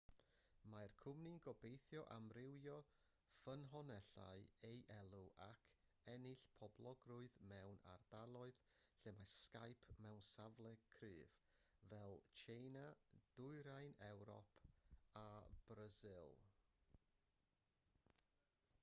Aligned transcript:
mae'r 0.73 0.93
cwmni'n 0.99 1.35
gobeithio 1.47 2.03
amrywio 2.13 2.75
ffynonellau 3.39 4.45
ei 4.69 4.79
elw 4.95 5.25
ac 5.47 5.67
ennill 6.15 6.41
poblogrwydd 6.61 7.35
mewn 7.51 7.77
ardaloedd 7.95 8.61
lle 9.03 9.13
mae 9.19 9.29
skype 9.33 9.97
mewn 10.07 10.25
safle 10.29 10.73
cryf 10.95 11.37
fel 11.83 12.21
tsieina 12.39 12.83
dwyrain 13.35 13.95
ewrop 14.09 14.59
a 15.25 15.27
brasil 15.69 16.41